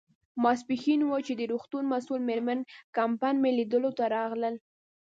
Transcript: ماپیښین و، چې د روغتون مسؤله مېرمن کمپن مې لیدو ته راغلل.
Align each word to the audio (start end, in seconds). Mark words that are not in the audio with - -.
ماپیښین 0.43 1.01
و، 1.05 1.11
چې 1.27 1.33
د 1.35 1.41
روغتون 1.51 1.83
مسؤله 1.93 2.25
مېرمن 2.29 2.59
کمپن 2.97 3.35
مې 3.43 3.51
لیدو 3.57 3.89
ته 3.97 4.05
راغلل. 4.15 4.55